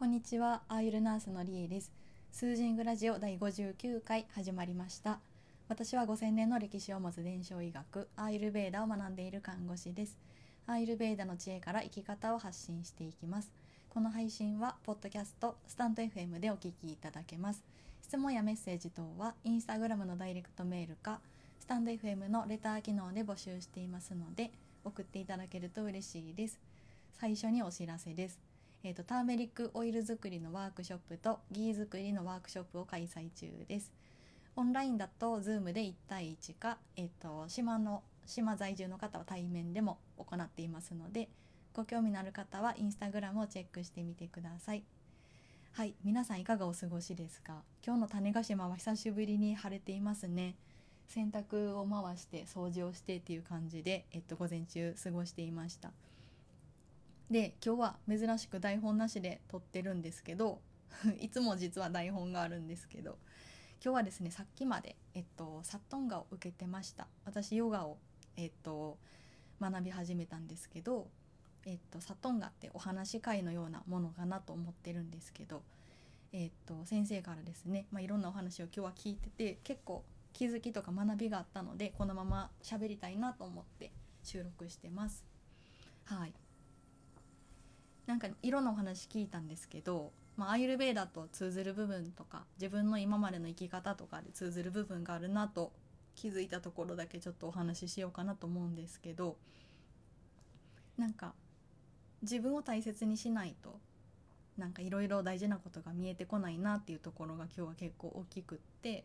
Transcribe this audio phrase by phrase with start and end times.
[0.00, 1.92] こんにちは、アーユルナースのリエです。
[2.32, 5.20] スージングラジオ第59回始まりました。
[5.68, 10.16] 私は5000年の歴史を持つ伝承医学、アーユルベーダを学んでいる看護師です。
[10.66, 13.52] アーユルベーダの知恵から生き方を発信していきます。
[13.90, 17.62] この配信は、ポッドキャスト、スタンド FM でお聞きいただけます。
[18.00, 21.20] 質問やメッセージ等は、インスタグラムのダイレクトメールか、
[21.58, 24.50] スタンド FM のレター機能で募集していますので、
[24.82, 26.58] 送っていただけると嬉しいです。
[27.12, 28.49] 最初にお知らせです。
[28.82, 33.92] えーと、ターメリックオイル作りのワークショップとギー作りのワークショップを開催中です。
[34.56, 41.28] オンラインだと Zoom で1対1か、えーと、島の島在住の方は対面でも行っていますので
[41.72, 44.82] ご興味のある方はインスタグラムをチェックしてみてください。
[45.72, 47.62] はい、皆さんいかがお過ごしですか？
[47.86, 50.56] 今日の種子島は久しぶりに晴れていますね。
[51.06, 55.92] 洗濯を回して掃除をしてっていう感じで、えっと、午前中過ごしていました。
[57.30, 60.60] で今日は珍しく台本なしで撮ってるんですけど
[61.20, 63.18] いつも実は台本があるんですけど
[63.82, 67.98] 今日はですねさっきまで、えっと、サットンガを受けてました私ヨガを、
[68.36, 68.98] えっと、
[69.60, 71.08] 学び始めたんですけど、
[71.64, 75.62] えっと、サットンガってお話し会のようなものかなと思ってるんですけど、
[76.32, 83.92] えっと、先生からですね、まあ、いろんなお話を今日は聞いてて結構気づきとか学びがあったのでこのまま喋りたいなと思って
[84.24, 85.24] 収録してます。
[86.04, 86.34] はい
[88.10, 95.70] なんかいろんなお話聞いたんですけど、まあ、アイルベーダと通ずる部分とか自分の今までの生き方とかで通ずる部分があるなと
[96.16, 99.36] 気づいたところだけちょっとお話ししようかなと思うんですけど
[100.98, 101.34] なんか
[102.22, 103.78] 自分を大切にしないと
[104.58, 109.04] なんかいろいろ大事なことが見えてこないなっていうところが今日は結構大きくって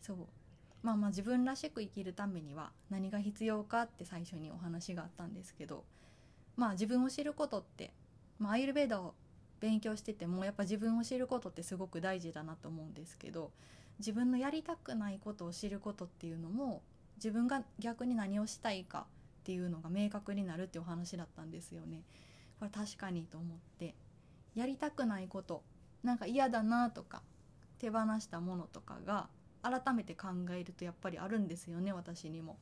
[0.00, 0.16] そう
[0.84, 5.82] まあまあ自分らしく生きるためには何が必要かって最初にお話があったんですけど
[6.54, 7.92] まあ自分を知ることって
[8.42, 9.14] まあ、アイルベーダを
[9.60, 13.52] 勉強しててもやっぱ自分を知ることってすごく大事だなと思うんですけど
[14.00, 16.82] 自分のやりたくないことを知ることっていうのも
[17.16, 19.06] 自分が逆に何をしたいか
[19.42, 22.02] っていうのが明確になるっていうお話だったんですよね。
[22.58, 23.94] これ確かにと思って
[24.56, 25.62] やりたくないこと
[26.02, 27.22] なんか嫌だなとか
[27.78, 29.28] 手放したものとかが
[29.62, 32.58] 改めて考えるとやっぱりあるんですよね私にも。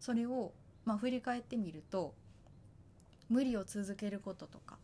[0.00, 0.52] それを
[0.84, 2.14] まあ振り返ってみると
[3.28, 4.78] 無理を続けることとか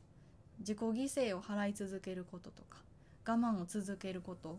[0.60, 2.78] 自己犠牲を払い続けることとか
[3.26, 4.58] 我慢を続けること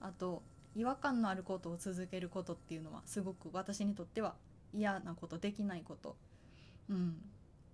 [0.00, 0.42] あと
[0.74, 4.34] 違和感のあることを続けることっていうのはすごく私にとっては
[4.72, 6.16] 嫌なことできないこと。
[6.90, 7.16] うん。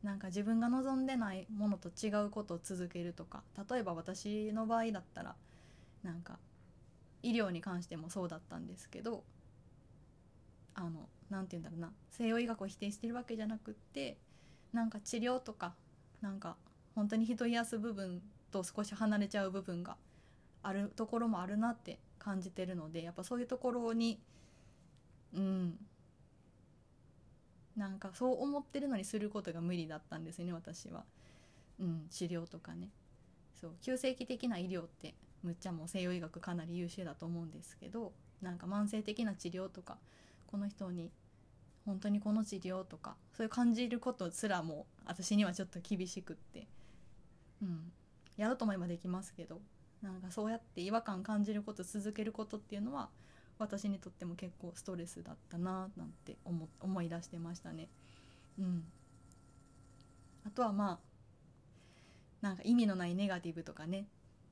[0.02, 5.34] なんか自分が望んでないものと違うことを続けるとか例えば私の場合だったら
[6.02, 6.38] なんか
[7.22, 9.24] 医療に関してもそうだったんですけど
[10.74, 14.16] あの何て言うんだろうな西洋医学を否定してるわけじゃなくって
[14.72, 15.74] なんか治療とか
[16.22, 16.56] なんか
[17.00, 19.96] 本当に人癒す部分と少し離れちゃう部分が
[20.62, 24.20] あるところもあるなって感じてるのでやっぱそういうところに
[25.34, 25.78] うん。
[27.74, 31.04] なんかそう思ってるのにすることが無理だったんですね私は。
[31.78, 32.90] うん、治療とかね。
[33.58, 38.12] そう急性期的な医療ってむっちゃもう西洋医学かなり優秀だと思うんですけど
[38.42, 39.96] なんか慢性的な治療とか
[40.46, 41.10] この人に
[41.86, 46.66] 本当にこの治療とかそういう感じることすらも私にはちょっと厳しくって。
[47.62, 47.92] うん、
[48.36, 49.60] やろうと思えばできますけど
[50.02, 53.08] なんかそうやって違和感感じること続けることっていうのは
[53.58, 57.88] 私にとっても結構ストレスだったななんて思思い出してましたね。
[58.58, 58.84] うん、
[60.46, 60.98] あとはまあ
[62.40, 64.06] なんか意味のないネガティブとかね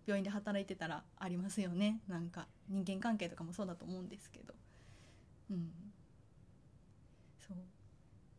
[0.07, 2.01] 病院で働いてたらありますよね。
[2.09, 4.55] なんか人間関係とかもそうだと思うんですけど。
[5.51, 5.71] うん。
[7.47, 7.57] そう。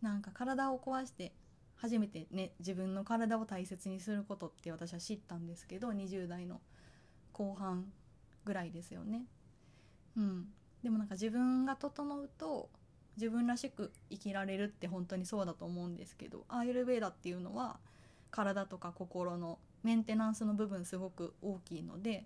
[0.01, 1.31] なんか体を壊して
[1.81, 6.59] 初めてね自分の体を大切にすることって私は知ったんですけど20代の
[7.31, 7.85] 後半
[8.45, 9.23] ぐらいですよね。
[10.17, 10.47] うん、
[10.83, 12.69] でもなんか自分が整うと
[13.15, 17.79] 自分らしく生きられるって本当にそうだと思うんですけどアーユルベーダっていうのは
[18.31, 22.25] 体とか心のメンテナンスの部分すごく大きいので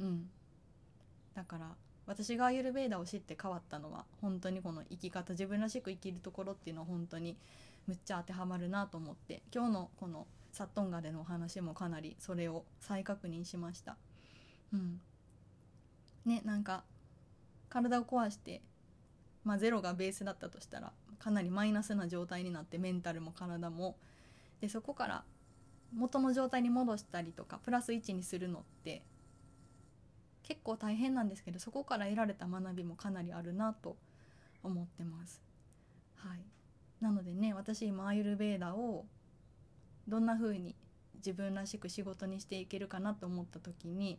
[0.00, 0.28] うん
[1.34, 1.74] だから
[2.06, 7.36] 私がアーユルベーダを知って変わったのは本当にこの生き方自分らしく生きるところっていうのは本当に
[7.86, 13.96] むっちゃ当てはまるなと思って今日のこのサットンガでのお話もかなりそれを再確認しました。
[14.72, 15.00] うん、
[16.24, 16.84] ねなんか
[17.68, 18.62] 体を壊して、
[19.44, 23.96] まあ、ゼロがベースだったとしたらかなりマイナスな状態になってメンタルも体も
[24.60, 25.24] でそこから
[25.94, 29.02] 元の状態に戻したりとかプラス1にするのって
[30.42, 33.96] 結構大変なんですけどそこから得られた学びもかなりあるなと
[34.62, 35.42] 思ってます。
[36.16, 36.40] はい、
[37.00, 39.04] なのでね私今アイルベーダを
[40.08, 40.74] どんな風に
[41.16, 44.18] 自分らしく仕事にしていけるかなと思った時に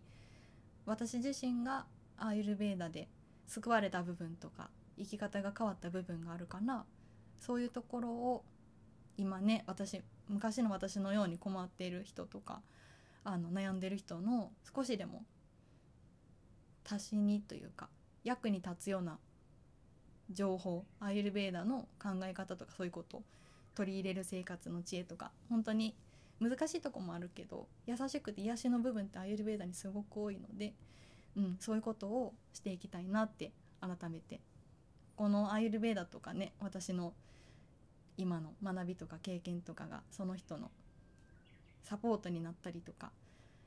[0.85, 1.85] 私自身が
[2.18, 3.07] アーユルベーダで
[3.47, 6.85] 救われた部分とか生き方が変わった部分があるから
[7.39, 8.44] そういうところを
[9.18, 12.62] 今ね私昔の私のように困っている人とか
[13.23, 15.23] あの悩んでる人の少しでも
[16.89, 17.89] 足しにというか
[18.23, 19.18] 役に立つような
[20.31, 23.24] 情報アイルベーダの考え方とかそういうこと
[23.75, 25.95] 取り入れる生活の知恵とか本当に
[26.39, 30.74] 難しいとこもあるけど優しくて癒しの部分ってアイルベーダにすごく多いので、
[31.35, 33.51] うん、そういうことをしていきたいなって
[33.81, 34.39] 改めて。
[35.18, 37.12] このアイルベーダとかね私の
[38.18, 40.69] 今の学びとか経験とかがその人の
[41.83, 43.12] サポートになったりとか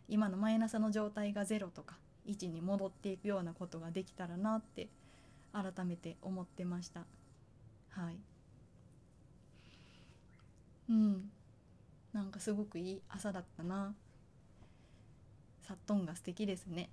[0.09, 1.97] 今のマイナスの状態がゼロとか
[2.29, 4.89] 1に戻っていくようなことができたらなって
[5.53, 7.07] 改めて思ってました。
[7.91, 8.19] はい。
[10.89, 11.31] うん。
[12.13, 13.95] なんかすごくいい朝だったな。
[15.63, 16.91] サットンが素敵ですね。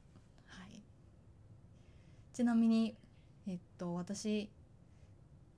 [0.47, 0.81] はい。
[2.33, 2.95] ちなみに
[3.47, 4.49] えっと私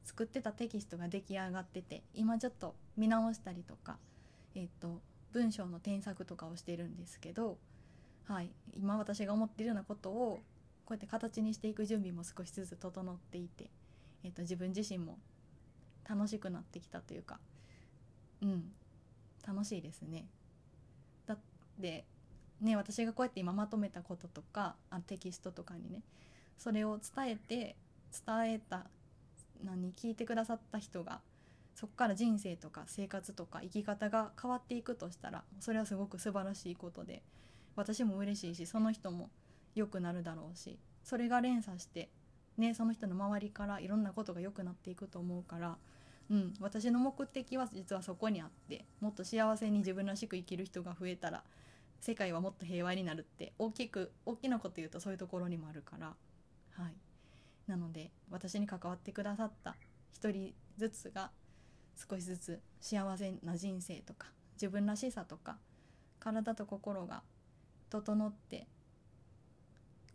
[0.06, 3.98] 作ってたテキストが出来上がってて今ちょっと見直したりとか、
[4.56, 5.02] えっと、
[5.32, 7.58] 文章の添削とかをしてるんですけど、
[8.26, 10.40] はい、今私が思ってるようなことを
[10.90, 13.70] こうやって形にしていく準備も少しずつ整っていて、
[14.24, 15.20] えっと、自分自身も
[16.10, 17.40] 楽しくなってきたというか
[18.42, 18.72] うん
[19.48, 20.26] 楽しいですね。
[21.28, 21.38] だっ
[21.80, 22.06] て
[22.60, 26.02] ね私がこうやって今まとめたこととかあテキストとかにね
[26.58, 27.76] それを伝えて
[28.26, 28.88] 伝えた
[29.64, 31.22] 何聞いてくださった人が
[31.76, 37.22] そこから人生とか生活とか生き方が変わっていくとしたらそれはすごく素晴らしいことで
[37.76, 39.30] 私も嬉しいしその人も
[39.80, 42.10] 良くなるだろうしそれが連鎖して
[42.58, 45.78] ねその人の周りからいろんなことが良くなっていくと思うから、
[46.30, 51.44] うん、私の目的は実はそこにあってもっと幸せに自分らしく生きる人が増えたら
[52.02, 56.94] 世界はもっと平和になるって大きく大きなこと言うとそういうところにもあるからはい。
[57.68, 59.76] なので私に関わってくださった
[60.12, 61.30] 一人ずつが
[62.10, 65.58] 少しずつ幸せな人生とか自分らしさとか
[66.20, 67.22] 体と心が
[67.90, 68.68] 整って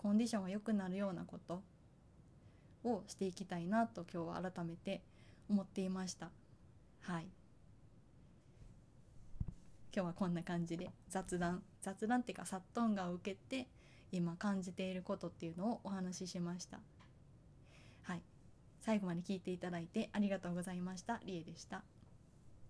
[0.05, 1.63] コンディションが良くなるようなこと
[2.85, 5.01] をしていきたいなと今日は改めて
[5.49, 6.29] 思っていました
[7.01, 7.27] はい
[9.97, 13.67] 今日はこんな感じで雑談雑談っていうかサットンガを受けて
[14.13, 16.81] 今感じていることっていうのをお話ししました
[18.03, 18.21] はい
[18.83, 21.19] 最後まで聞いていただいてありがとうございました。
[21.25, 21.83] りえでした。